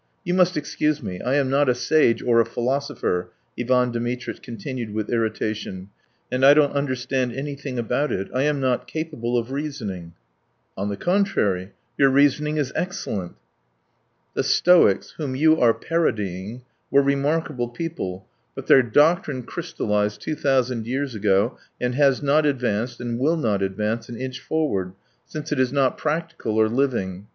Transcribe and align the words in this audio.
You 0.23 0.33
must 0.33 0.57
excuse 0.57 1.03
me, 1.03 1.21
I 1.21 1.35
am 1.35 1.51
not 1.51 1.69
a 1.69 1.75
sage 1.75 2.23
or 2.23 2.41
a 2.41 2.43
philosopher," 2.43 3.29
Ivan 3.59 3.91
Dmitritch 3.91 4.41
continued 4.41 4.95
with 4.95 5.11
irritation, 5.11 5.89
"and 6.31 6.43
I 6.43 6.55
don't 6.55 6.73
understand 6.73 7.33
anything 7.33 7.77
about 7.77 8.11
it. 8.11 8.27
I 8.33 8.41
am 8.41 8.59
not 8.59 8.87
capable 8.87 9.37
of 9.37 9.51
reasoning." 9.51 10.13
"On 10.75 10.89
the 10.89 10.97
contrary, 10.97 11.73
your 11.99 12.09
reasoning 12.09 12.57
is 12.57 12.73
excellent." 12.75 13.35
"The 14.33 14.41
Stoics, 14.41 15.11
whom 15.19 15.35
you 15.35 15.59
are 15.61 15.71
parodying, 15.71 16.63
were 16.89 17.03
remarkable 17.03 17.69
people, 17.69 18.25
but 18.55 18.65
their 18.65 18.81
doctrine 18.81 19.43
crystallized 19.43 20.19
two 20.19 20.33
thousand 20.33 20.87
years 20.87 21.13
ago 21.13 21.59
and 21.79 21.93
has 21.93 22.23
not 22.23 22.47
advanced, 22.47 22.99
and 22.99 23.19
will 23.19 23.37
not 23.37 23.61
advance, 23.61 24.09
an 24.09 24.17
inch 24.19 24.39
forward, 24.39 24.93
since 25.27 25.51
it 25.51 25.59
is 25.59 25.71
not 25.71 25.95
practical 25.95 26.57
or 26.57 26.67
living. 26.69 27.27